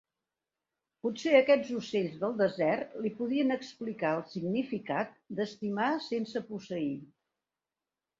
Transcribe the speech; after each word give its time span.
Potser 1.07 1.33
aquests 1.39 1.67
ocells 1.79 2.15
del 2.23 2.31
desert 2.39 2.95
li 3.03 3.11
podien 3.19 3.55
explicar 3.55 4.13
el 4.21 4.23
significat 4.31 5.13
d'estimar 5.41 5.91
sense 6.07 6.43
posseir. 6.49 6.91